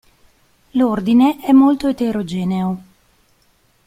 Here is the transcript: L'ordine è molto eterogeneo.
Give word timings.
L'ordine 0.71 1.39
è 1.41 1.51
molto 1.51 1.87
eterogeneo. 1.87 2.83